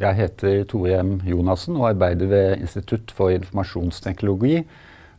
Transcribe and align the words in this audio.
Jeg 0.00 0.16
heter 0.16 0.62
Tore 0.64 1.02
M. 1.02 1.18
Jonassen 1.28 1.76
og 1.76 1.90
arbeider 1.90 2.26
ved 2.26 2.56
Institutt 2.56 3.10
for 3.12 3.28
informasjonsteknologi, 3.28 4.62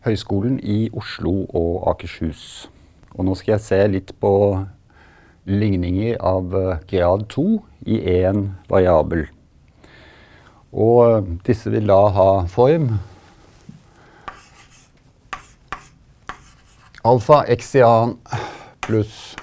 Høgskolen 0.01 0.55
i 0.63 0.89
Oslo 0.97 1.43
og 1.45 1.83
Akershus. 1.91 2.65
Og 3.13 3.27
nå 3.27 3.35
skal 3.37 3.51
jeg 3.53 3.61
se 3.67 3.79
litt 3.93 4.15
på 4.17 4.33
ligninger 5.45 6.17
av 6.17 6.57
eh, 6.57 6.81
grad 6.89 7.27
2 7.29 7.45
i 7.93 8.01
én 8.15 8.41
variabel. 8.73 9.27
Og 10.73 10.99
eh, 11.05 11.31
disse 11.45 11.69
vil 11.69 11.85
da 11.85 12.01
ha 12.17 12.29
form 12.49 12.95
alfa 17.05 17.43
x 17.53 17.75
i 17.77 17.85
annen 17.85 18.17
pluss 18.81 19.35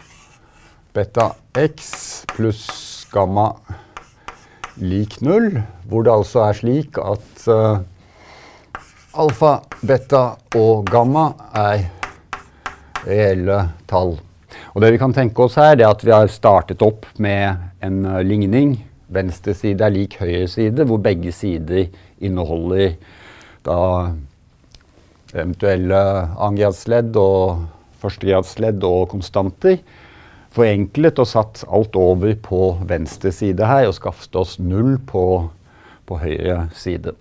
beta 0.98 1.37
x 1.55 2.25
pluss 2.34 2.73
gamma 3.15 3.52
lik 4.81 5.19
null, 5.25 5.61
hvor 5.89 6.05
det 6.07 6.13
altså 6.13 6.45
er 6.47 6.59
slik 6.59 6.99
at 7.03 7.45
uh, 7.51 7.81
alfa, 9.19 9.59
beta 9.83 10.25
og 10.59 10.89
gamma 10.91 11.31
er 11.57 11.89
reelle 13.07 13.61
tall. 13.91 14.17
Og 14.75 14.83
det 14.83 14.93
vi 14.95 15.01
kan 15.01 15.15
tenke 15.17 15.45
oss 15.45 15.59
her, 15.61 15.77
er 15.77 15.89
at 15.89 16.05
vi 16.05 16.15
har 16.15 16.31
startet 16.33 16.83
opp 16.85 17.07
med 17.19 17.71
en 17.85 18.05
uh, 18.07 18.21
ligning. 18.23 18.77
Venstre 19.09 19.55
side 19.57 19.85
er 19.85 19.95
lik 19.95 20.19
høyre 20.21 20.47
side, 20.51 20.85
hvor 20.85 21.01
begge 21.03 21.33
sider 21.33 21.89
inneholder 22.21 22.99
da 23.67 23.79
eventuelle 25.35 26.01
annengradsledd 26.39 27.17
og 27.21 27.65
førstegradsledd 28.03 28.85
og 28.87 29.09
konstanter 29.13 29.81
forenklet 30.55 31.20
og 31.20 31.29
satt 31.29 31.62
alt 31.69 31.97
over 31.98 32.34
på 32.42 32.61
venstre 32.89 33.33
side 33.34 33.67
her 33.69 33.89
og 33.89 33.97
skaffet 33.98 34.36
oss 34.39 34.56
null 34.62 34.97
på, 35.09 35.25
på 36.09 36.20
høyre 36.23 36.67
side. 36.77 37.14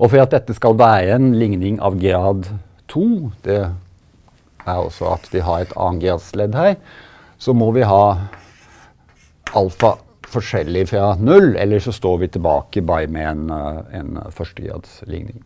Og 0.00 0.08
for 0.08 0.22
at 0.22 0.32
dette 0.32 0.56
skal 0.56 0.78
være 0.80 1.16
en 1.16 1.32
ligning 1.36 1.80
av 1.84 1.98
grad 2.00 2.48
2, 2.92 3.06
det 3.44 3.60
er 3.64 4.76
også 4.76 5.10
at 5.14 5.26
vi 5.32 5.42
har 5.44 5.64
et 5.64 5.74
annengradsledd 5.76 6.56
her, 6.56 6.76
så 7.40 7.54
må 7.56 7.70
vi 7.76 7.84
ha 7.86 8.04
alfa 9.56 9.96
forskjellig 10.30 10.86
fra 10.92 11.14
null, 11.18 11.54
eller 11.58 11.82
så 11.82 11.92
står 11.94 12.20
vi 12.22 12.30
tilbake 12.36 12.84
bare 12.86 13.08
med 13.10 13.26
en, 13.28 13.50
en 13.96 14.20
førstegradsligning. 14.34 15.40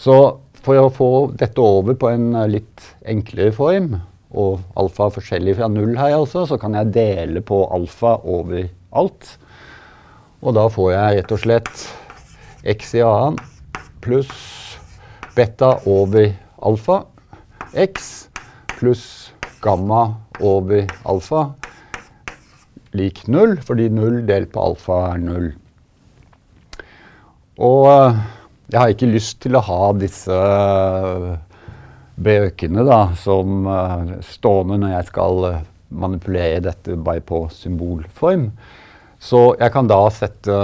Så 0.00 0.14
for 0.60 0.80
å 0.80 0.92
få 0.92 1.10
dette 1.40 1.60
over 1.60 1.96
på 1.98 2.10
en 2.12 2.32
litt 2.52 2.84
enklere 3.08 3.52
form, 3.56 3.98
og 4.30 4.60
alfa 4.78 5.08
er 5.08 5.14
forskjellig 5.16 5.56
fra 5.58 5.68
null 5.72 5.96
her, 5.98 6.14
altså, 6.14 6.44
så 6.46 6.58
kan 6.60 6.76
jeg 6.78 6.92
dele 6.94 7.42
på 7.42 7.64
alfa 7.74 8.16
over 8.22 8.68
alt. 8.96 9.32
Og 10.40 10.54
da 10.56 10.68
får 10.72 10.92
jeg 10.94 11.18
rett 11.18 11.34
og 11.34 11.42
slett 11.42 11.82
x 12.70 12.94
i 12.96 13.02
annen 13.04 13.40
pluss 14.04 14.78
beta 15.36 15.74
over 15.88 16.30
alfa 16.64 17.02
x 17.76 18.28
pluss 18.78 19.04
gamma 19.64 20.06
over 20.40 20.86
alfa 21.04 21.50
lik 22.96 23.26
null, 23.30 23.58
fordi 23.62 23.88
null 23.92 24.22
delt 24.26 24.50
på 24.54 24.62
alfa 24.70 25.02
er 25.12 25.20
null. 25.22 25.50
Og 27.60 27.86
eh, 27.90 28.20
jeg 28.72 28.80
har 28.80 28.94
ikke 28.94 29.12
lyst 29.12 29.40
til 29.44 29.58
å 29.58 29.62
ha 29.66 29.92
disse 29.98 30.40
bøkene 32.20 32.84
da, 32.84 33.00
som 33.16 33.64
uh, 33.68 34.12
stående 34.26 34.78
når 34.82 34.94
jeg 34.94 35.08
skal 35.10 35.46
uh, 35.46 35.62
manipulere 35.88 36.60
dette 36.64 36.96
bare 37.00 37.24
på 37.24 37.46
symbolform. 37.54 38.50
Så 39.20 39.54
jeg 39.60 39.72
kan 39.74 39.88
da 39.90 40.00
sette 40.14 40.60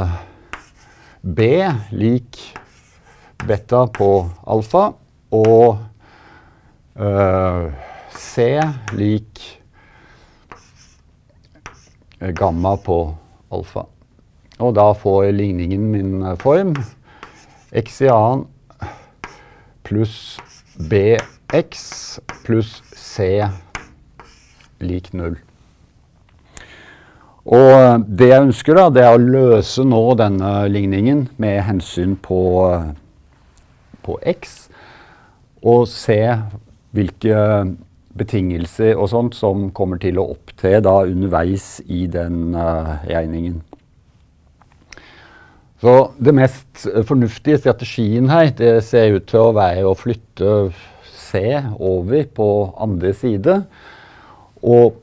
B 1.20 1.48
lik 1.96 2.40
beta 3.46 3.84
på 3.92 4.10
alfa 4.46 4.86
og 5.36 5.66
uh, 6.96 7.66
C 8.16 8.46
lik 8.96 9.42
gamma 12.36 12.76
på 12.80 13.00
alfa. 13.52 13.84
Og 14.56 14.72
da 14.76 14.88
får 14.96 15.34
ligningen 15.36 15.90
min 15.92 16.12
form 16.40 16.72
x 17.76 18.00
i 18.06 18.08
annen 18.08 18.46
pluss 19.84 20.38
b 20.88 21.18
x 21.54 22.20
pluss 22.44 22.80
c 22.94 23.44
lik 24.82 25.12
null. 25.14 25.36
Og 27.46 28.06
det 28.18 28.32
jeg 28.32 28.42
ønsker, 28.48 28.74
da, 28.74 28.88
det 28.90 29.04
er 29.06 29.14
å 29.14 29.22
løse 29.22 29.84
nå 29.86 30.02
denne 30.18 30.52
ligningen 30.66 31.28
med 31.38 31.60
hensyn 31.68 32.16
på, 32.18 32.40
på 34.02 34.16
x, 34.34 34.56
og 35.62 35.86
se 35.90 36.18
hvilke 36.96 37.38
betingelser 38.16 38.96
og 38.96 39.10
sånt 39.12 39.38
som 39.38 39.68
kommer 39.76 40.00
til 40.02 40.18
å 40.18 40.26
opptre 40.34 40.80
da 40.82 40.98
underveis 41.06 41.76
i 41.86 42.06
den 42.10 42.56
uh, 42.56 42.98
regningen. 43.06 43.60
Så 45.78 45.94
det 46.16 46.32
mest 46.34 46.86
fornuftige 47.06 47.60
strategien 47.60 48.30
her, 48.32 48.48
det 48.58 48.80
ser 48.88 49.18
ut 49.18 49.26
til 49.28 49.50
å 49.50 49.54
være 49.54 49.84
å 49.86 49.96
flytte 49.98 50.52
C 51.26 51.42
over 51.76 52.24
på 52.34 52.48
andre 52.82 53.12
side. 53.14 53.58
Og 54.66 54.96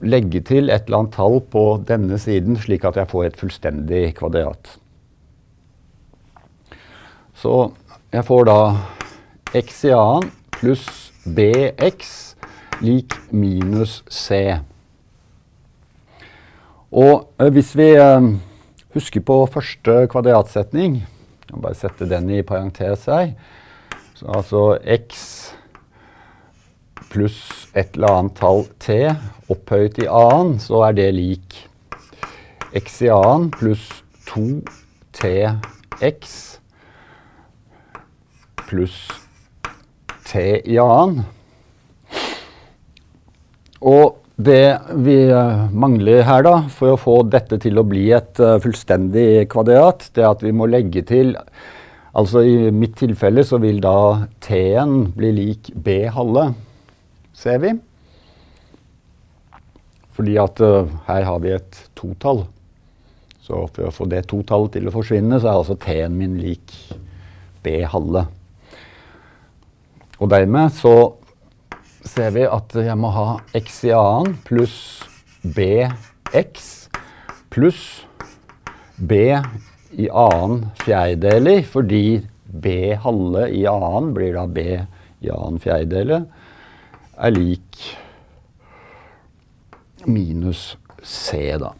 legge 0.00 0.40
til 0.46 0.70
et 0.70 0.86
eller 0.86 1.02
annet 1.02 1.16
tall 1.16 1.40
på 1.52 1.64
denne 1.88 2.18
siden, 2.20 2.56
slik 2.60 2.86
at 2.88 2.96
jeg 3.00 3.10
får 3.10 3.26
et 3.26 3.40
fullstendig 3.40 4.04
kvadrat. 4.18 4.76
Så 7.34 7.70
jeg 8.12 8.26
får 8.28 8.48
da 8.48 8.58
x 9.56 9.84
i 9.88 9.94
annen 9.96 10.30
pluss 10.60 10.88
bx 11.24 12.10
lik 12.84 13.14
minus 13.32 14.00
c. 14.12 14.58
Og 16.90 17.30
eh, 17.38 17.50
hvis 17.54 17.72
vi 17.78 17.92
eh, 17.94 18.28
husker 18.96 19.24
på 19.24 19.38
første 19.52 20.04
kvadratsetning, 20.10 21.00
jeg 21.50 21.62
bare 21.62 21.78
sette 21.78 22.08
den 22.08 22.30
i 22.34 22.42
parentes 22.46 23.06
her, 23.10 23.32
så 24.14 24.26
altså 24.36 24.64
x 24.84 25.54
pluss 27.10 27.40
et 27.74 27.96
eller 27.96 28.20
annet 28.20 28.36
tall 28.38 28.64
t 28.82 29.00
opphøyet 29.50 29.98
i 30.04 30.06
annen, 30.06 30.58
så 30.62 30.84
er 30.88 30.98
det 30.98 31.08
lik 31.16 31.58
x 32.76 33.00
i 33.06 33.10
annen 33.10 33.50
pluss 33.54 33.88
2tx 34.30 36.36
pluss 38.68 39.00
t 40.30 40.46
i 40.62 40.78
annen. 40.78 41.24
Og 43.80 44.20
det 44.40 44.78
vi 45.04 45.16
eh, 45.28 45.64
mangler 45.72 46.22
her 46.24 46.44
da, 46.46 46.54
for 46.72 46.94
å 46.94 47.00
få 47.00 47.16
dette 47.28 47.58
til 47.60 47.80
å 47.80 47.84
bli 47.84 48.06
et 48.16 48.40
uh, 48.40 48.56
fullstendig 48.62 49.50
kvadrat, 49.52 50.06
det 50.16 50.24
er 50.24 50.30
at 50.30 50.44
vi 50.46 50.54
må 50.56 50.70
legge 50.70 51.04
til 51.08 51.36
Altså 52.10 52.40
i 52.42 52.72
mitt 52.74 52.96
tilfelle 52.98 53.44
så 53.46 53.60
vil 53.62 53.76
da 53.78 54.26
t-en 54.42 55.12
bli 55.14 55.28
lik 55.30 55.68
b 55.78 56.08
halve 56.10 56.48
ser 57.40 57.60
vi. 57.62 57.74
Fordi 60.16 60.36
at 60.42 60.60
uh, 60.60 60.90
her 61.06 61.24
har 61.24 61.38
vi 61.44 61.54
et 61.56 61.78
totall. 61.98 62.44
Så 63.40 63.64
for 63.72 63.88
å 63.88 63.94
få 63.94 64.06
det 64.10 64.26
totallet 64.30 64.76
til 64.76 64.90
å 64.90 64.94
forsvinne, 64.94 65.40
så 65.40 65.48
er 65.48 65.62
altså 65.62 65.78
T-en 65.80 66.18
min 66.18 66.36
lik 66.40 66.74
B 67.64 67.80
halve. 67.88 68.26
Og 70.20 70.28
dermed 70.28 70.74
så 70.76 70.94
ser 72.04 72.34
vi 72.36 72.44
at 72.48 72.76
jeg 72.76 72.96
må 73.00 73.10
ha 73.14 73.26
x 73.56 73.82
i 73.88 73.94
annen 73.96 74.36
pluss 74.44 74.76
bx 75.40 76.68
pluss 77.52 77.82
b 79.00 79.16
i 79.30 80.06
annen 80.06 80.66
fjerdedeler, 80.84 81.64
fordi 81.64 82.20
b 82.44 82.92
halve 83.00 83.48
i 83.56 83.64
annen 83.68 84.12
blir 84.16 84.36
da 84.36 84.44
b 84.46 84.66
i 84.76 85.32
annen 85.32 85.60
fjerdedeler 85.62 86.28
er 87.20 87.34
lik 87.34 87.80
minus 90.08 90.76
C, 91.04 91.52
da. 91.60 91.74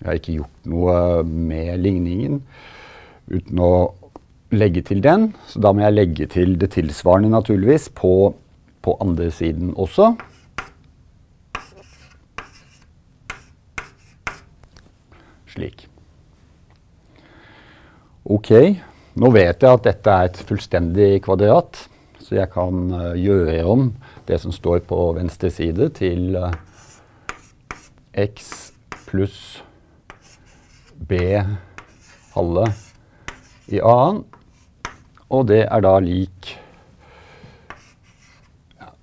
Jeg 0.00 0.08
har 0.08 0.18
ikke 0.18 0.38
gjort 0.40 0.66
noe 0.70 0.96
med 1.26 1.78
ligningen 1.82 2.40
uten 3.30 3.62
å 3.62 3.70
legge 4.54 4.82
til 4.86 5.02
den. 5.02 5.30
Så 5.48 5.62
da 5.62 5.72
må 5.74 5.84
jeg 5.86 5.96
legge 5.96 6.28
til 6.30 6.56
det 6.60 6.72
tilsvarende, 6.76 7.30
naturligvis, 7.32 7.88
på, 7.94 8.34
på 8.82 8.96
andre 9.02 9.30
siden 9.34 9.72
også. 9.74 10.12
Slik. 15.56 15.86
Ok, 18.26 18.50
nå 19.16 19.30
vet 19.32 19.62
jeg 19.62 19.70
at 19.70 19.86
dette 19.86 20.12
er 20.12 20.30
et 20.30 20.40
fullstendig 20.48 21.10
kvadrat, 21.24 21.86
så 22.26 22.40
jeg 22.40 22.50
kan 22.50 22.88
uh, 22.90 23.14
gjøre 23.14 23.60
om 23.70 23.90
det 24.26 24.40
som 24.42 24.54
står 24.54 24.80
på 24.88 24.98
venstre 25.14 25.50
side, 25.54 25.92
til 25.94 26.34
uh, 26.34 26.50
x 28.18 28.72
pluss 29.06 29.62
b 31.06 31.20
halve 32.34 32.66
i 33.70 33.78
annen. 33.78 34.24
Og 35.30 35.46
det 35.50 35.64
er 35.66 35.82
da 35.82 35.98
lik 35.98 36.54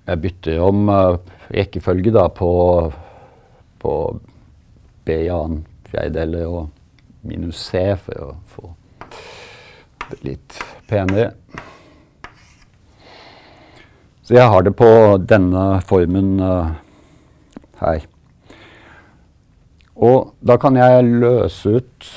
Jeg 0.04 0.20
bytter 0.20 0.60
om 0.60 0.88
uh, 0.92 1.16
rekkefølge 1.48 2.12
da 2.12 2.26
på, 2.28 2.52
på 3.80 3.92
b 5.08 5.16
i 5.16 5.30
annen 5.32 5.62
fjerdedel 5.88 6.42
og 6.44 6.66
minus 7.24 7.70
c 7.70 7.86
for 8.04 8.26
å 8.26 8.32
få 8.52 8.74
det 10.10 10.20
litt 10.28 10.58
penere. 10.90 11.32
Så 14.24 14.38
jeg 14.38 14.48
har 14.48 14.64
det 14.64 14.72
på 14.76 14.88
denne 15.20 15.82
formen 15.84 16.38
uh, 16.40 16.72
her. 17.82 18.06
Og 19.94 20.32
da 20.40 20.56
kan 20.60 20.78
jeg 20.80 21.04
løse 21.20 21.74
ut 21.76 22.08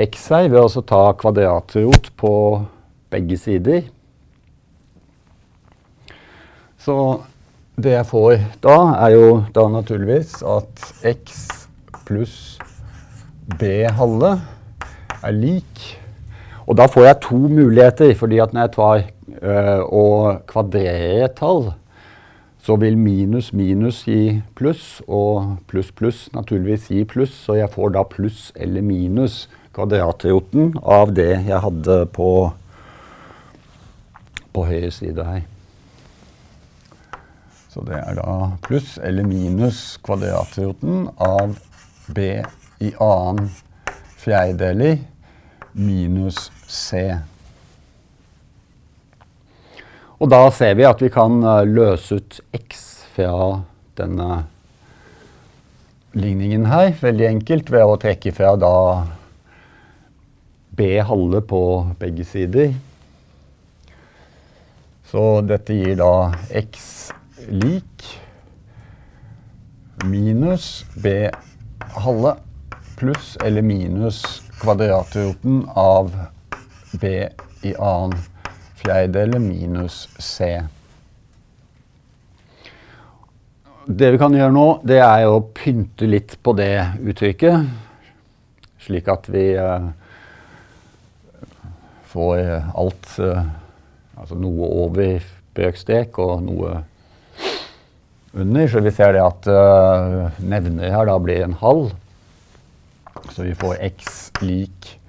x 0.00 0.28
her 0.30 0.46
ved 0.52 0.62
å 0.62 0.84
ta 0.86 1.02
kvadratrot 1.18 2.12
på 2.20 2.32
begge 3.10 3.36
sider. 3.42 3.82
Så 6.80 6.96
det 7.74 7.96
jeg 7.98 8.08
får 8.08 8.36
da, 8.64 8.76
er 9.02 9.16
jo 9.16 9.26
da 9.52 9.66
naturligvis 9.72 10.38
at 10.46 10.86
x 11.10 11.42
pluss 12.06 12.38
b 13.58 13.82
halve 13.98 14.36
er 15.20 15.34
lik. 15.36 15.99
Og 16.66 16.76
da 16.78 16.86
får 16.90 17.06
jeg 17.06 17.20
to 17.24 17.36
muligheter, 17.36 18.14
fordi 18.14 18.40
at 18.42 18.52
når 18.52 18.66
jeg 18.66 18.72
tar 18.76 19.04
øh, 19.42 19.80
og 19.84 20.42
kvadrerer 20.50 21.24
et 21.24 21.38
tall, 21.38 21.70
så 22.60 22.76
vil 22.76 22.98
minus 22.98 23.52
minus 23.56 24.02
gi 24.04 24.42
pluss, 24.54 25.00
og 25.08 25.56
pluss 25.68 25.88
pluss 25.96 26.28
naturligvis 26.36 26.90
gi 26.92 27.04
pluss. 27.08 27.32
Så 27.46 27.56
jeg 27.56 27.72
får 27.72 27.94
da 27.96 28.04
pluss 28.04 28.50
eller 28.54 28.84
minus 28.84 29.46
kvadratroten 29.74 30.74
av 30.82 31.14
det 31.16 31.32
jeg 31.46 31.62
hadde 31.64 32.02
på, 32.12 32.28
på 34.52 34.66
høyre 34.68 34.90
side 34.92 35.24
her. 35.24 35.46
Så 37.70 37.84
det 37.86 37.96
er 37.96 38.18
da 38.18 38.36
pluss 38.66 38.96
eller 38.98 39.24
minus 39.24 39.96
kvadratroten 40.04 41.06
av 41.22 41.54
b 42.10 42.32
i 42.82 42.90
annen 42.98 43.50
fjerdedeler 44.20 44.98
minus 45.72 46.50
c. 46.66 47.02
Og 50.20 50.28
da 50.28 50.42
ser 50.52 50.74
vi 50.76 50.84
at 50.84 51.00
vi 51.00 51.08
kan 51.12 51.40
eh, 51.40 51.66
løse 51.68 52.20
ut 52.20 52.40
x 52.56 52.86
fra 53.14 53.60
denne 54.00 54.42
ligningen 56.12 56.66
her, 56.68 56.92
veldig 57.00 57.26
enkelt, 57.28 57.70
ved 57.72 57.86
å 57.86 57.98
trekke 58.00 58.32
fra 58.34 58.54
da 58.58 58.74
b 60.76 60.92
halve 61.04 61.40
på 61.44 61.62
begge 62.00 62.26
sider. 62.28 62.74
Så 65.10 65.24
dette 65.46 65.74
gir 65.74 65.96
da 65.98 66.30
x 66.60 67.10
lik 67.48 68.06
minus 70.06 70.84
b 71.00 71.30
halve 71.96 72.36
pluss 73.00 73.36
eller 73.44 73.62
minus 73.62 74.42
kvadratroten 74.60 75.68
av 75.68 76.12
b 76.92 77.28
i 77.62 77.74
annen 77.78 78.18
fjerdedel 78.76 79.38
minus 79.40 80.08
c. 80.18 80.60
Det 83.86 84.10
vi 84.12 84.20
kan 84.20 84.36
gjøre 84.36 84.52
nå, 84.52 84.66
det 84.84 85.00
er 85.00 85.24
å 85.32 85.40
pynte 85.56 86.10
litt 86.12 86.36
på 86.44 86.52
det 86.60 86.74
uttrykket, 87.00 87.72
slik 88.84 89.08
at 89.08 89.32
vi 89.32 89.46
eh, 89.56 89.88
får 92.12 92.44
alt 92.52 93.16
eh, 93.16 93.48
Altså 94.20 94.36
noe 94.36 94.66
over 94.82 95.22
brøkstrek 95.56 96.18
og 96.20 96.42
noe 96.44 96.82
under. 98.36 98.66
Så 98.68 98.82
vi 98.84 98.92
ser 98.92 99.14
det 99.16 99.22
at 99.24 99.46
uh, 99.48 100.42
nevner 100.44 100.92
her 100.92 101.08
da 101.08 101.14
blir 101.24 101.40
en 101.46 101.56
halv. 101.62 101.94
Så 103.30 103.42
vi 103.46 103.54
får 103.54 103.80
x 103.90 104.30
lik 104.42 105.00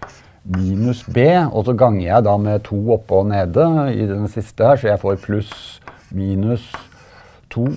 minus 0.44 1.04
b, 1.06 1.26
og 1.52 1.66
så 1.66 1.76
ganger 1.78 2.06
jeg 2.08 2.26
da 2.26 2.36
med 2.42 2.64
to 2.66 2.80
oppe 2.96 3.22
og 3.22 3.30
nede 3.30 3.68
i 3.94 4.08
den 4.10 4.28
siste 4.32 4.66
her, 4.66 4.80
så 4.80 4.90
jeg 4.90 5.02
får 5.02 5.22
pluss 5.22 5.54
minus 6.12 6.66
2 7.54 7.68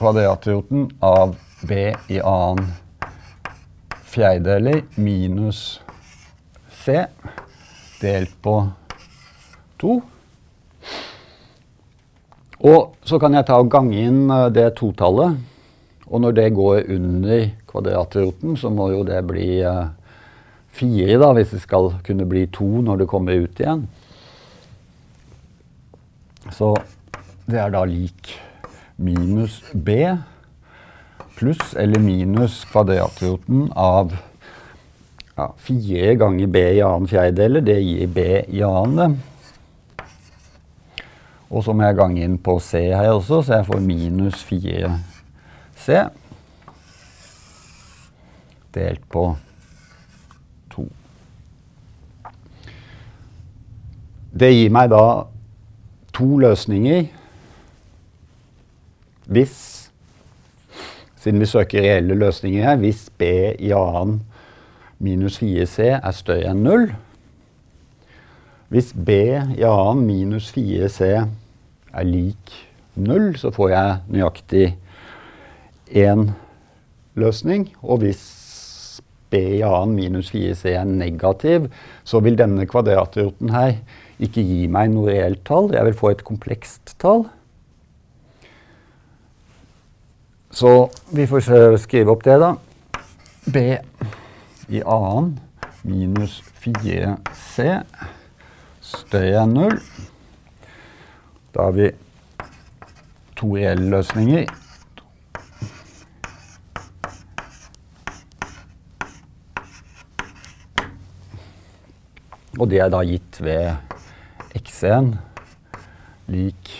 kvadratroten 0.00 0.88
av 1.04 1.36
b 1.68 1.90
i 2.10 2.20
annen 2.24 2.72
fjerdedeler 4.10 4.82
minus 4.96 5.80
c 6.82 7.04
delt 8.00 8.32
på 8.42 8.56
2. 9.80 10.00
Og 12.60 12.96
så 13.06 13.18
kan 13.20 13.36
jeg 13.36 13.46
ta 13.48 13.56
og 13.60 13.70
gange 13.72 14.00
inn 14.00 14.24
eh, 14.32 14.48
det 14.52 14.66
totallet. 14.80 15.38
Og 16.10 16.20
når 16.20 16.34
det 16.34 16.48
går 16.54 16.90
under 16.90 17.44
kvadratroten, 17.70 18.56
så 18.58 18.70
må 18.74 18.90
jo 18.90 19.04
det 19.06 19.20
bli 19.28 19.60
uh, 19.62 19.92
fire, 20.74 21.18
da, 21.22 21.30
hvis 21.36 21.54
det 21.54 21.62
skal 21.62 21.92
kunne 22.06 22.26
bli 22.26 22.48
to 22.50 22.82
når 22.82 23.02
det 23.02 23.10
kommer 23.10 23.44
ut 23.44 23.62
igjen. 23.62 23.86
Så 26.50 26.74
det 27.46 27.60
er 27.62 27.70
da 27.70 27.84
lik 27.86 28.34
minus 29.00 29.60
b 29.72 30.02
pluss 31.38 31.72
eller 31.78 32.02
minus 32.02 32.64
kvadratroten 32.68 33.70
av 33.78 34.12
ja, 35.36 35.46
fire 35.56 36.14
ganger 36.20 36.50
b 36.52 36.64
i 36.76 36.82
annen 36.84 37.08
fjerdedel. 37.08 37.62
Det 37.64 37.78
gir 37.80 38.10
b 38.12 38.26
i 38.50 38.64
annen. 38.66 39.20
Og 41.50 41.64
så 41.66 41.74
må 41.74 41.86
jeg 41.86 41.98
gange 41.98 42.26
inn 42.26 42.36
på 42.38 42.58
c 42.62 42.90
her 42.90 43.14
også, 43.14 43.40
så 43.42 43.60
jeg 43.60 43.70
får 43.70 43.80
minus 43.86 44.44
4c 45.80 46.10
delt 48.74 49.08
på 49.10 49.24
2. 50.70 50.86
Det 54.40 54.52
gir 54.54 54.70
meg 54.70 54.92
da 54.92 55.04
to 56.14 56.28
løsninger. 56.44 57.08
Hvis 59.30 59.58
Siden 61.20 61.40
vi 61.40 61.46
søker 61.46 61.82
reelle 61.84 62.14
løsninger 62.14 62.62
her, 62.64 62.76
hvis 62.80 63.10
B 63.18 63.22
i 63.58 63.74
annen 63.76 64.22
minus 64.98 65.36
4C 65.42 65.90
er 65.98 66.14
større 66.16 66.54
enn 66.54 66.62
0 66.64 66.86
Hvis 68.72 68.94
B 68.96 69.18
i 69.58 69.66
annen 69.68 70.06
minus 70.06 70.48
4C 70.54 71.10
er 71.92 72.06
lik 72.08 72.54
0, 72.94 73.36
så 73.36 73.50
får 73.52 73.68
jeg 73.68 73.98
nøyaktig 74.08 74.64
én 75.90 76.30
løsning. 77.18 77.68
Og 77.82 78.02
hvis 78.04 78.22
B 79.30 79.40
i 79.60 79.62
annen 79.62 79.94
minus 79.94 80.32
4C 80.34 80.72
er 80.74 80.86
negativ, 80.88 81.68
så 82.04 82.20
vil 82.24 82.38
denne 82.38 82.66
kvadratroten 82.66 83.52
her 83.54 83.76
ikke 84.20 84.42
gi 84.42 84.64
meg 84.70 84.90
noe 84.92 85.12
reelt 85.12 85.44
tall. 85.46 85.70
Jeg 85.74 85.86
vil 85.86 85.98
få 86.00 86.10
et 86.14 86.24
komplekst 86.26 86.96
tall. 87.00 87.28
Så 90.50 90.90
vi 91.14 91.28
får 91.30 91.76
skrive 91.78 92.10
opp 92.10 92.26
det, 92.26 92.40
da. 92.42 92.54
B 93.46 93.62
i 94.70 94.82
annen 94.82 95.36
minus 95.86 96.40
4C 96.62 97.68
større 98.84 99.44
enn 99.44 99.54
0. 99.56 99.78
Da 101.54 101.68
har 101.68 101.76
vi 101.78 101.86
to 103.38 103.54
reelle 103.54 103.88
løsninger. 103.94 104.50
Og 112.60 112.68
det 112.68 112.82
er 112.84 112.90
da 112.92 112.98
gitt 113.08 113.38
ved 113.40 113.72
x1 114.58 115.14
lik 116.28 116.72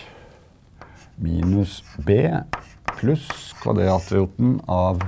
minus 1.17 1.79
b 2.05 2.19
pluss 2.99 3.55
kvadratroten 3.63 4.59
av 4.69 5.01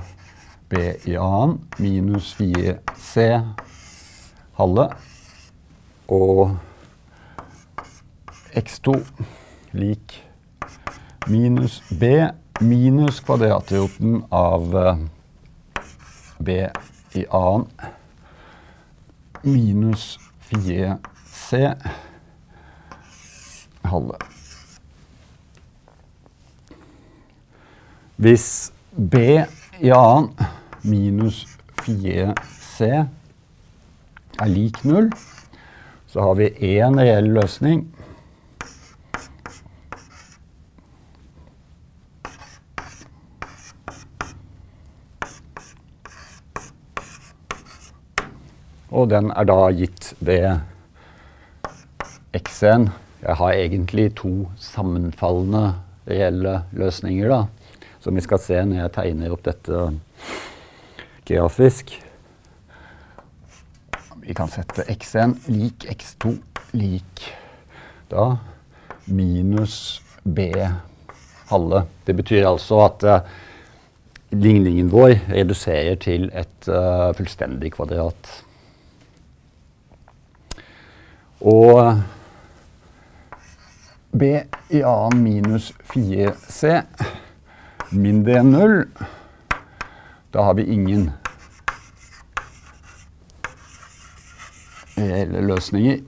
b 0.72 0.80
i 1.06 1.14
annen 1.14 1.60
minus 1.78 2.32
4c 2.40 3.28
halve 4.58 4.88
og 6.10 6.56
x2 8.58 8.96
lik 9.78 10.18
minus 11.30 11.78
b 12.02 12.10
minus 12.66 13.22
kvadratroten 13.22 14.24
av 14.34 14.74
b 16.42 16.60
i 17.14 17.26
annen 17.30 17.70
minus 19.46 20.16
4c 20.50 21.60
halve. 23.84 24.18
Hvis 28.16 28.72
B 28.94 29.14
i 29.80 29.90
annen 29.90 30.30
minus 30.82 31.44
4c 31.82 32.90
er 34.40 34.50
lik 34.50 34.84
null, 34.84 35.10
så 36.06 36.22
har 36.22 36.34
vi 36.38 36.52
én 36.74 36.98
reell 37.00 37.32
løsning. 37.34 37.88
Og 48.94 49.10
den 49.10 49.32
er 49.34 49.46
da 49.48 49.58
gitt 49.74 50.12
ved 50.22 50.60
x-en. 52.38 52.92
Jeg 53.24 53.38
har 53.40 53.56
egentlig 53.58 54.12
to 54.20 54.46
sammenfallende 54.60 55.74
reelle 56.06 56.60
løsninger, 56.76 57.30
da, 57.32 57.88
som 58.04 58.14
vi 58.14 58.22
skal 58.22 58.42
se 58.42 58.60
når 58.62 58.84
jeg 58.84 58.94
tegner 58.94 59.34
opp 59.34 59.42
dette 59.46 59.80
grafisk. 61.26 61.96
Vi 64.24 64.36
kan 64.36 64.52
sette 64.52 64.86
x1 64.92 65.36
lik 65.52 65.88
x2 65.90 66.36
lik 66.78 67.26
da 68.12 68.36
minus 69.10 70.00
b 70.22 70.48
halve. 71.50 71.84
Det 72.06 72.14
betyr 72.16 72.46
altså 72.48 72.80
at 72.86 73.04
uh, 73.04 73.18
ligningen 74.32 74.88
vår 74.92 75.18
reduserer 75.32 75.98
til 76.00 76.30
et 76.32 76.68
uh, 76.70 77.12
fullstendig 77.16 77.74
kvadrat. 77.76 78.30
Og 81.44 82.00
b 84.16 84.22
i 84.72 84.80
annen 84.80 85.20
minus 85.20 85.72
4c 85.92 86.70
mindre 87.92 88.38
enn 88.40 88.54
0. 88.54 88.76
Da 90.32 90.46
har 90.46 90.56
vi 90.56 90.64
ingen 90.72 91.10
reelle 94.96 95.42
løsninger. 95.44 95.98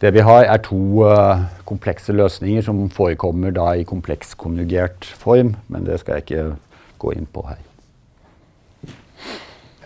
Det 0.00 0.12
vi 0.14 0.22
har, 0.24 0.44
er 0.44 0.56
to 0.64 0.78
uh, 1.04 1.44
komplekse 1.64 2.12
løsninger 2.12 2.62
som 2.62 2.86
forekommer 2.92 3.52
da 3.52 3.72
i 3.76 3.84
komplekskonjugert 3.84 5.04
form, 5.04 5.54
men 5.68 5.86
det 5.86 6.00
skal 6.00 6.18
jeg 6.18 6.26
ikke 6.26 6.56
gå 6.98 7.12
inn 7.16 7.28
på 7.32 7.44
her. 7.48 7.60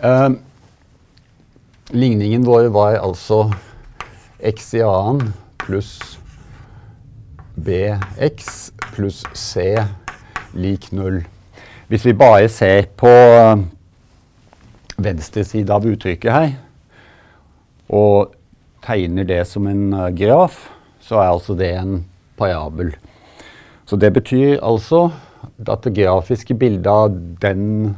Uh, 0.03 0.39
Ligningen 1.91 2.45
vår 2.47 2.69
var 2.71 2.95
altså 3.03 3.49
x 4.39 4.69
i 4.79 4.81
annen 4.87 5.33
pluss 5.59 5.97
bx 7.59 8.71
pluss 8.93 9.25
c 9.35 9.75
lik 10.55 10.87
null. 10.95 11.19
Hvis 11.91 12.05
vi 12.07 12.13
bare 12.15 12.47
ser 12.47 12.87
på 12.95 13.11
venstre 15.03 15.43
side 15.43 15.75
av 15.75 15.83
uttrykket 15.91 16.31
her, 16.31 16.53
og 17.91 18.31
tegner 18.87 19.27
det 19.27 19.43
som 19.51 19.67
en 19.67 19.91
uh, 19.91 20.07
graf, 20.15 20.69
så 21.03 21.19
er 21.19 21.33
altså 21.33 21.59
det 21.59 21.73
en 21.75 21.97
parabel. 22.39 22.95
Så 23.83 23.99
det 23.99 24.13
betyr 24.15 24.61
altså 24.63 25.09
at 25.67 25.83
det 25.83 25.97
grafiske 25.99 26.55
bildet 26.55 26.87
av 26.87 27.19
den 27.43 27.97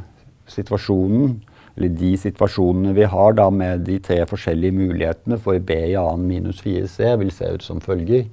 situasjonen 0.50 1.43
eller 1.77 1.89
de 1.98 2.12
situasjonene 2.22 2.94
vi 2.94 3.06
har 3.10 3.34
da 3.38 3.48
med 3.50 3.86
de 3.88 3.98
tre 4.03 4.20
forskjellige 4.30 4.77
mulighetene 4.77 5.39
for 5.42 5.58
B 5.58 5.77
i 5.89 5.98
annen 5.98 6.27
minus 6.30 6.62
4C, 6.62 7.15
vil 7.18 7.32
se 7.34 7.50
ut 7.56 7.65
som 7.65 7.82
følger. 7.82 8.27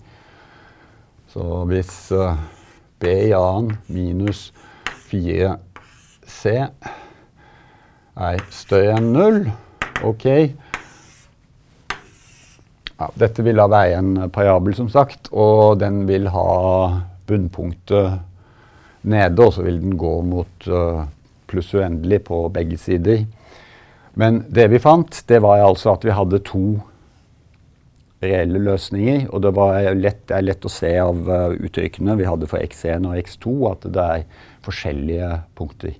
Så 1.31 1.65
hvis 1.71 1.95
uh, 2.13 2.37
B 3.01 3.05
i 3.31 3.33
annen 3.37 3.79
minus 3.89 4.51
4C 5.09 6.57
er 8.21 8.43
større 8.53 8.99
enn 8.99 9.13
null, 9.15 9.41
OK 10.05 10.27
ja, 13.01 13.07
Dette 13.17 13.45
vil 13.47 13.57
da 13.57 13.67
være 13.71 13.97
en 13.97 14.11
parabel, 14.33 14.75
som 14.77 14.91
sagt, 14.93 15.31
og 15.33 15.81
den 15.81 16.05
vil 16.09 16.29
ha 16.29 16.51
bunnpunktet 17.31 18.21
nede, 19.09 19.41
og 19.41 19.55
så 19.57 19.65
vil 19.65 19.81
den 19.81 19.97
gå 19.97 20.21
mot 20.29 20.69
uh, 20.69 21.07
pluss 21.51 21.73
uendelig 21.75 22.23
på 22.29 22.45
begge 22.55 22.79
sider. 22.81 23.25
Men 24.19 24.45
det 24.51 24.69
vi 24.73 24.81
fant, 24.83 25.23
det 25.29 25.43
var 25.43 25.63
altså 25.65 25.95
at 25.95 26.07
vi 26.07 26.15
hadde 26.15 26.43
to 26.47 26.65
reelle 28.23 28.61
løsninger. 28.63 29.27
Og 29.31 29.43
det, 29.45 29.53
lett, 29.99 30.23
det 30.29 30.37
er 30.37 30.47
lett 30.47 30.67
å 30.67 30.73
se 30.73 30.93
av 31.01 31.25
uh, 31.29 31.57
uttrykkene 31.57 32.19
vi 32.21 32.29
hadde 32.29 32.49
for 32.51 32.63
x1 32.63 33.09
og 33.09 33.19
x2 33.23 33.57
at 33.71 33.89
det 33.95 34.07
er 34.17 34.47
forskjellige 34.67 35.33
punkter. 35.59 35.97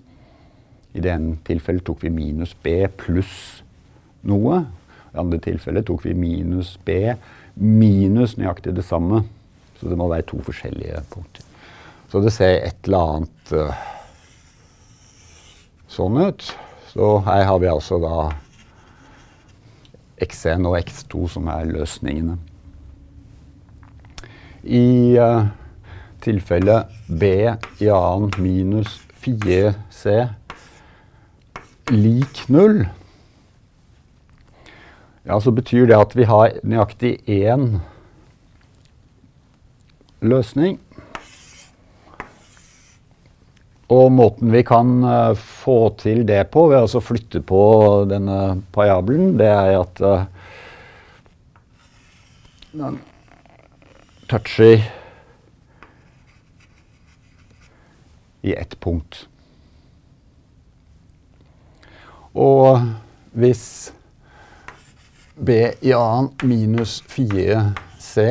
I 0.91 1.03
det 1.05 1.13
ene 1.13 1.37
tilfellet 1.47 1.87
tok 1.87 2.03
vi 2.05 2.13
minus 2.13 2.57
b 2.65 2.83
pluss 2.99 3.63
noe. 4.27 4.65
I 5.15 5.21
andre 5.23 5.39
tilfellet 5.43 5.87
tok 5.89 6.05
vi 6.09 6.17
minus 6.19 6.75
b 6.85 7.15
minus 7.61 8.37
nøyaktig 8.39 8.75
det 8.77 8.87
samme. 8.87 9.23
Så 9.79 9.89
det 9.89 9.97
må 9.97 10.11
være 10.11 10.29
to 10.29 10.43
forskjellige 10.45 11.01
punkter. 11.13 11.47
Så 12.11 12.21
det 12.21 12.35
ser 12.35 12.59
et 12.59 12.89
eller 12.89 13.15
annet 13.15 13.55
uh, 13.55 13.87
sånn 15.91 16.19
ut. 16.23 16.45
Så 16.91 17.19
her 17.27 17.45
har 17.47 17.59
vi 17.63 17.71
altså 17.71 17.99
da 18.03 18.31
X1 20.21 20.67
og 20.69 20.79
X2 20.81 21.27
som 21.35 21.49
er 21.51 21.69
løsningene. 21.71 22.37
I 24.61 25.17
uh, 25.17 25.49
tilfelle 26.21 26.83
B 27.09 27.31
i 27.81 27.89
annen 27.95 28.35
minus 28.43 28.99
4C 29.25 30.17
lik 31.91 32.43
null, 32.53 32.85
ja, 35.27 35.39
så 35.41 35.53
betyr 35.53 35.89
det 35.89 35.97
at 35.97 36.15
vi 36.17 36.27
har 36.29 36.59
nøyaktig 36.65 37.19
én 37.29 37.81
løsning. 40.21 40.79
Og 43.91 44.13
måten 44.15 44.53
vi 44.55 44.63
kan 44.67 45.01
uh, 45.03 45.35
få 45.35 45.91
til 45.99 46.23
det 46.29 46.45
på 46.55 46.69
ved 46.71 46.95
å 46.95 47.03
flytte 47.03 47.43
på 47.43 47.63
denne 48.11 48.61
parabelen, 48.75 49.35
det 49.41 49.51
er 49.51 49.81
at 49.81 50.03
uh, 50.05 50.27
den 52.71 53.01
toucher 54.31 54.85
i 58.47 58.55
ett 58.55 58.79
punkt. 58.81 59.27
Og 62.31 62.79
hvis 63.35 63.91
B 65.35 65.59
i 65.83 65.93
annen 65.97 66.31
minus 66.47 67.01
4C 67.11 68.27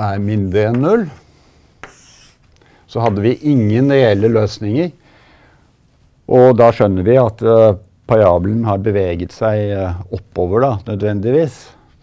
er 0.00 0.22
mindre 0.24 0.66
enn 0.70 0.82
null, 0.82 1.06
så 2.90 3.04
hadde 3.04 3.22
vi 3.22 3.36
ingen 3.46 3.92
reelle 3.92 4.32
løsninger. 4.34 4.90
Og 6.30 6.56
da 6.58 6.70
skjønner 6.74 7.06
vi 7.06 7.14
at 7.20 7.42
uh, 7.46 7.78
parabelen 8.10 8.64
har 8.66 8.82
beveget 8.82 9.34
seg 9.34 9.70
uh, 9.78 10.00
oppover, 10.10 10.64
da, 10.64 10.72
nødvendigvis. 10.88 11.60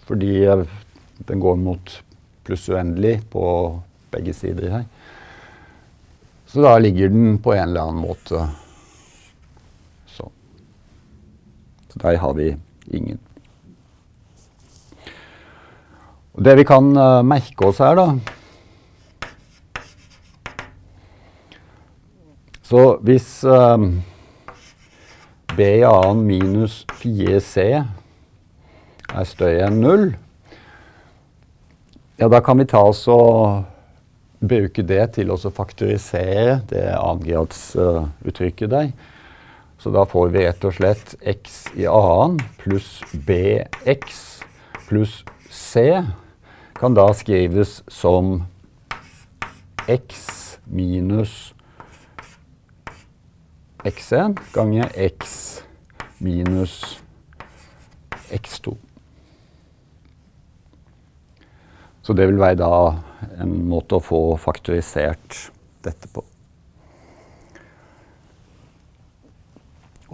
Fordi 0.08 0.32
uh, 0.48 0.64
den 1.28 1.44
går 1.44 1.60
mot 1.60 1.92
pluss 2.48 2.70
uendelig 2.72 3.18
på 3.34 3.44
begge 4.16 4.36
sider 4.36 4.78
her. 4.78 4.88
Så 6.48 6.64
da 6.64 6.78
ligger 6.80 7.12
den 7.12 7.36
på 7.44 7.52
en 7.58 7.66
eller 7.66 7.90
annen 7.90 8.08
måte 8.08 8.46
sånn. 10.16 10.32
Så 11.92 12.00
der 12.06 12.22
har 12.24 12.40
vi 12.40 12.54
ingen. 12.96 13.20
Og 16.38 16.48
det 16.48 16.56
vi 16.62 16.68
kan 16.70 16.94
merke 17.28 17.68
oss 17.68 17.84
her, 17.84 18.00
da 18.00 18.37
Så 22.68 22.98
hvis 23.08 23.30
um, 23.48 24.02
B 25.56 25.68
i 25.80 25.86
annen 25.88 26.26
minus 26.28 26.82
4C 27.00 27.64
er 27.78 29.30
større 29.30 29.70
enn 29.70 29.80
0, 29.80 30.04
ja, 32.20 32.28
da 32.28 32.42
kan 32.44 32.60
vi 32.60 32.68
ta 32.68 32.82
oss 32.90 33.06
og 33.08 33.64
bruke 34.44 34.84
det 34.84 35.14
til 35.16 35.32
å 35.32 35.40
faktorisere 35.40 36.60
det 36.68 36.84
annengradsuttrykket 36.98 38.68
uh, 38.68 38.74
der. 38.76 38.92
Så 39.80 39.94
da 39.96 40.04
får 40.10 40.36
vi 40.36 40.44
rett 40.44 40.68
og 40.68 40.76
slett 40.76 41.16
x 41.24 41.60
i 41.78 41.88
annen 41.88 42.42
pluss 42.60 42.98
bx 43.14 44.24
pluss 44.90 45.22
c 45.48 45.88
kan 46.78 46.98
da 46.98 47.08
skrives 47.16 47.80
som 47.88 48.42
x 49.88 50.58
minus 50.68 51.54
x1 53.88 54.38
ganger 54.54 54.92
x 54.96 55.64
minus 56.20 57.00
x2. 58.30 58.76
Så 62.02 62.16
det 62.16 62.28
vil 62.30 62.40
være 62.40 62.60
da 62.62 62.72
en 63.44 63.54
måte 63.68 63.98
å 63.98 64.04
få 64.04 64.22
faktorisert 64.40 65.52
dette 65.84 66.10
på. 66.12 66.24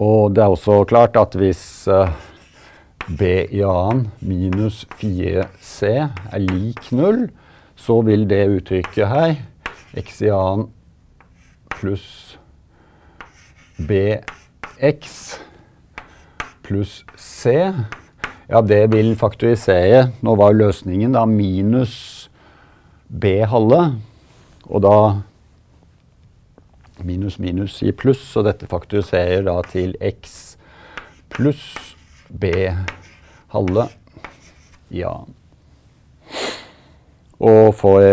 Og 0.02 0.34
det 0.34 0.42
er 0.42 0.50
også 0.50 0.80
klart 0.90 1.14
at 1.20 1.36
hvis 1.38 1.86
eh, 1.86 2.10
b 3.06 3.28
i 3.46 3.62
annen 3.62 4.08
minus 4.18 4.82
4c 4.98 5.90
er 5.94 6.42
lik 6.42 6.90
null, 6.90 7.28
så 7.78 8.00
vil 8.06 8.26
det 8.30 8.42
uttrykket 8.56 9.10
her, 9.10 9.36
x 9.94 10.18
i 10.26 10.32
annen 10.34 10.66
pluss 11.76 12.38
bx 13.78 15.38
pluss 16.64 17.04
c, 17.16 17.52
ja, 18.48 18.60
det 18.60 18.82
vil 18.92 19.14
faktorisere. 19.16 20.08
Nå 20.24 20.34
var 20.40 20.56
løsningen 20.56 21.14
da 21.16 21.24
minus 21.28 21.94
b 23.08 23.38
halve, 23.48 23.82
og 24.68 24.84
da 24.84 24.96
minus 27.04 27.38
minus 27.42 27.80
i 27.84 27.92
pluss, 27.92 28.22
så 28.32 28.44
dette 28.46 28.68
faktoriserer 28.70 29.44
da 29.48 29.58
til 29.68 29.96
x 30.00 30.56
pluss 31.32 31.96
b 32.28 32.52
halve. 33.52 33.88
Ja. 34.94 35.14
Og 37.44 37.74
for 37.74 38.04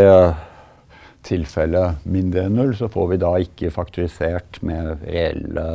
tilfelle 1.26 1.96
mindre 2.04 2.48
enn 2.48 2.58
null, 2.58 2.74
så 2.78 2.90
får 2.92 3.08
vi 3.12 3.22
da 3.22 3.32
ikke 3.44 3.72
faktorisert 3.74 4.62
med 4.66 5.04
reelle 5.06 5.68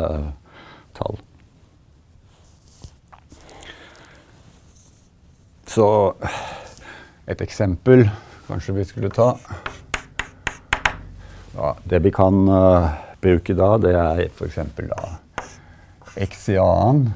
tall. 0.96 1.18
Så 5.66 5.88
et 7.28 7.42
eksempel 7.42 8.06
kanskje 8.46 8.76
vi 8.76 8.84
skulle 8.86 9.10
ta 9.10 9.32
ja, 11.56 11.72
Det 11.84 11.98
vi 12.04 12.12
kan 12.14 12.46
uh, 12.48 12.94
bruke 13.20 13.56
da, 13.58 13.74
det 13.82 13.92
er 13.98 14.22
f.eks. 14.28 14.60
da 14.78 15.16
x 16.16 16.48
i 16.54 16.56
annen 16.60 17.10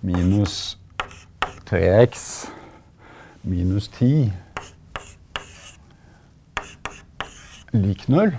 minus 0.00 0.78
3x 1.68 2.48
minus 3.42 3.88
10 3.98 4.30
lik 7.72 8.06
null. 8.08 8.32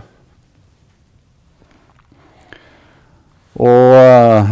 Og 3.59 3.95
uh, 3.95 4.49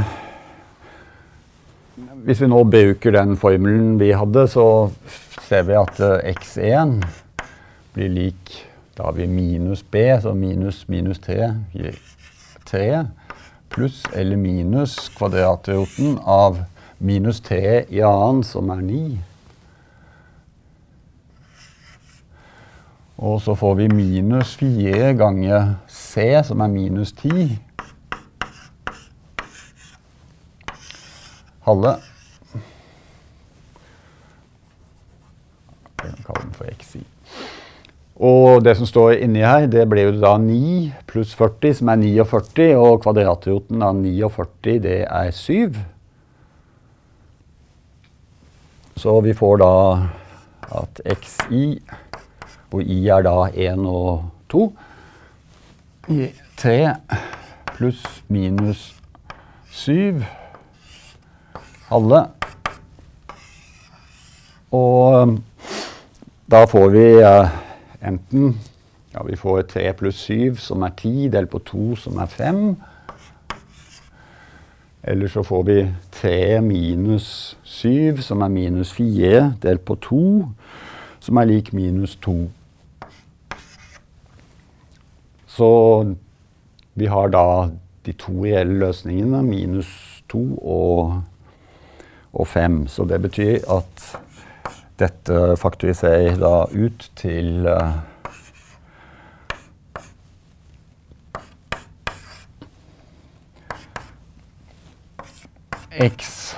hvis 2.28 2.42
vi 2.44 2.50
nå 2.52 2.64
bruker 2.68 3.16
den 3.16 3.38
formelen 3.40 3.96
vi 4.02 4.12
hadde, 4.12 4.48
så 4.52 4.90
ser 5.48 5.64
vi 5.70 5.78
at 5.80 6.02
uh, 6.04 6.18
x1 6.34 7.00
blir 7.96 8.12
lik 8.14 8.64
Da 8.98 9.06
har 9.06 9.14
vi 9.14 9.28
minus 9.30 9.84
b, 9.84 10.02
så 10.22 10.32
minus 10.34 10.88
minus 10.90 11.20
3 11.22 11.52
gir 11.74 12.00
3. 12.66 13.06
Pluss 13.70 14.02
eller 14.14 14.40
minus 14.42 14.96
kvadratroten 15.14 16.18
av 16.26 16.64
minus 16.98 17.40
3 17.46 17.86
i 17.94 18.02
annen, 18.02 18.42
som 18.44 18.72
er 18.74 18.82
9. 18.82 19.04
Og 23.18 23.42
så 23.42 23.56
får 23.58 23.76
vi 23.76 23.88
minus 23.90 24.56
4 24.60 25.14
ganger 25.18 25.74
C, 25.90 26.30
som 26.46 26.62
er 26.62 26.70
minus 26.70 27.12
10. 27.18 27.58
Halve. 31.66 31.96
Jeg 36.04 36.14
kan 36.14 36.24
kalle 36.28 36.44
den 36.44 36.54
for 36.54 36.70
xi. 36.84 37.02
Og 38.18 38.64
det 38.66 38.78
som 38.78 38.86
står 38.86 39.18
inni 39.26 39.42
her, 39.42 39.66
det 39.66 39.90
blir 39.90 40.12
jo 40.12 40.16
da 40.22 40.38
9 40.38 40.94
pluss 41.10 41.34
40, 41.38 41.74
som 41.82 41.90
er 41.90 42.02
49. 42.06 42.70
Og 42.78 43.02
kvadratroten 43.02 43.82
av 43.82 43.98
49, 43.98 44.78
det 44.86 45.00
er 45.10 45.32
7. 45.34 45.74
Så 48.98 49.20
vi 49.26 49.34
får 49.38 49.58
da 49.62 49.74
at 50.78 51.02
xi 51.26 51.80
hvor 52.70 52.82
i 52.82 53.08
er 53.08 53.22
da 53.26 53.50
1 53.54 53.86
og 53.88 54.30
2. 54.50 54.64
I 56.10 56.28
3 56.58 56.96
pluss 57.76 58.24
minus 58.28 58.96
7 59.72 60.24
halve. 61.88 62.26
Og 64.72 65.22
um, 65.22 65.44
da 66.52 66.66
får 66.66 66.90
vi 66.90 67.06
uh, 67.24 67.48
enten 68.08 68.60
ja, 69.14 69.24
vi 69.24 69.36
får 69.36 69.62
3 69.62 69.94
pluss 69.98 70.20
7, 70.28 70.56
som 70.62 70.84
er 70.86 70.92
10, 70.98 71.30
delt 71.34 71.50
på 71.50 71.60
2, 71.60 71.96
som 71.96 72.18
er 72.22 72.26
5. 72.26 72.76
Eller 75.04 75.28
så 75.28 75.44
får 75.44 75.64
vi 75.64 75.78
3 76.12 76.62
minus 76.62 77.58
7, 77.64 78.22
som 78.22 78.42
er 78.42 78.48
minus 78.48 78.92
4, 78.94 79.54
delt 79.64 79.82
på 79.86 79.96
2, 79.96 80.46
som 81.20 81.38
er 81.38 81.50
lik 81.50 81.74
minus 81.74 82.16
2. 82.16 82.36
Så 85.58 86.16
vi 86.94 87.06
har 87.06 87.28
da 87.34 87.70
de 88.06 88.14
to 88.14 88.44
reelle 88.44 88.78
løsningene, 88.78 89.40
minus 89.44 89.90
2 90.30 90.42
og, 90.62 91.22
og 92.34 92.48
5. 92.48 92.84
Så 92.88 93.08
det 93.10 93.18
betyr 93.22 93.66
at 93.74 94.04
dette 95.02 95.58
faktoriserer 95.58 96.38
da 96.38 96.54
ut 96.70 97.10
til 97.18 97.66
uh, 97.66 97.98
x 105.98 106.54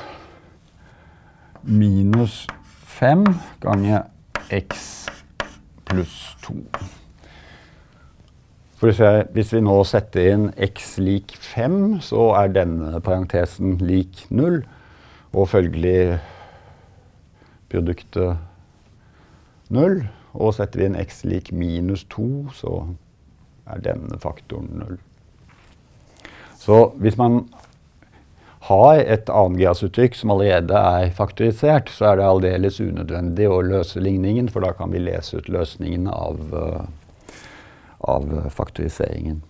minus 1.64 2.48
5 3.00 3.28
ganger 3.64 4.10
x 4.52 5.06
pluss 5.88 6.36
2. 6.44 6.99
For 8.80 8.96
Hvis 9.36 9.50
vi 9.52 9.60
nå 9.60 9.76
setter 9.84 10.30
inn 10.32 10.46
x 10.56 10.94
lik 11.04 11.34
5, 11.36 12.00
så 12.06 12.30
er 12.40 12.54
denne 12.56 13.02
parentesen 13.04 13.76
lik 13.84 14.24
0. 14.32 14.62
Og 15.36 15.50
følgelig 15.52 16.20
produktet 17.70 18.38
0. 19.70 20.00
Og 20.34 20.56
setter 20.56 20.80
vi 20.80 20.88
inn 20.88 20.96
x 21.00 21.26
lik 21.28 21.52
minus 21.52 22.06
2, 22.14 22.30
så 22.56 22.76
er 23.68 23.84
denne 23.84 24.20
faktoren 24.24 24.72
0. 24.80 24.96
Så 26.60 26.80
hvis 27.04 27.18
man 27.20 27.42
har 28.70 29.02
et 29.02 29.28
2-gradsuttrykk 29.28 30.16
som 30.16 30.34
allerede 30.34 30.80
er 30.80 31.12
faktorisert, 31.16 31.92
så 31.92 32.12
er 32.14 32.20
det 32.20 32.28
aldeles 32.28 32.80
unødvendig 32.80 33.48
å 33.50 33.62
løse 33.66 34.00
ligningen, 34.04 34.50
for 34.52 34.64
da 34.64 34.72
kan 34.78 34.92
vi 34.96 35.04
lese 35.04 35.40
ut 35.40 35.52
løsningen 35.52 36.08
av 36.12 36.42
uh, 36.54 36.82
av 38.00 38.50
faktoriseringen. 38.50 39.42